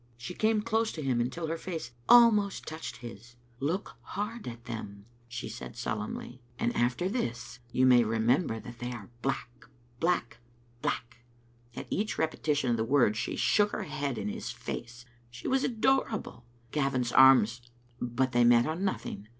She 0.17 0.33
came 0.33 0.63
close 0.63 0.91
to 0.93 1.03
him 1.03 1.21
until 1.21 1.45
her 1.45 1.59
face 1.59 1.91
almost 2.09 2.65
touched 2.65 2.97
his. 2.97 3.09
Digitized 3.11 3.13
by 3.13 3.17
VjOOQ 3.21 3.21
IC 3.21 3.27
100 3.29 3.29
tCbe 3.29 3.53
Xittle 3.53 3.63
Afnteter. 3.67 3.67
"Look 3.93 3.97
hard 4.01 4.47
at 4.47 4.65
them," 4.65 5.05
she 5.27 5.49
said, 5.49 5.77
solemnly, 5.77 6.41
"and 6.57 6.75
after 6.75 7.07
this 7.07 7.59
you 7.71 7.85
may 7.85 8.03
remember 8.03 8.59
that 8.59 8.79
they 8.79 8.91
are 8.91 9.11
black, 9.21 9.65
black, 9.99 10.39
black!" 10.81 11.17
At 11.75 11.85
each 11.91 12.17
repetition 12.17 12.71
of 12.71 12.77
the 12.77 12.83
word 12.83 13.15
she 13.15 13.35
shook 13.35 13.73
her 13.73 13.83
head 13.83 14.17
in 14.17 14.27
his 14.27 14.49
face. 14.49 15.05
She 15.29 15.47
was 15.47 15.63
adorable. 15.63 16.45
Gavin's 16.71 17.11
arms— 17.11 17.61
but 18.01 18.31
they 18.31 18.43
met 18.43 18.65
on 18.65 18.83
nothing. 18.83 19.27